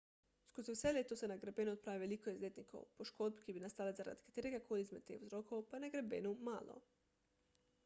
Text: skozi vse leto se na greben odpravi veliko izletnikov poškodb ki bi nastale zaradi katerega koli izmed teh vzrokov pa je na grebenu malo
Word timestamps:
skozi 0.51 0.73
vse 0.75 0.89
leto 0.97 1.13
se 1.19 1.27
na 1.31 1.35
greben 1.43 1.69
odpravi 1.73 2.01
veliko 2.05 2.33
izletnikov 2.37 2.87
poškodb 3.01 3.43
ki 3.45 3.57
bi 3.59 3.63
nastale 3.67 3.93
zaradi 4.01 4.27
katerega 4.31 4.63
koli 4.71 4.85
izmed 4.87 5.07
teh 5.13 5.23
vzrokov 5.27 5.65
pa 5.69 5.81
je 5.81 5.85
na 5.87 5.93
grebenu 5.99 6.35
malo 6.51 6.81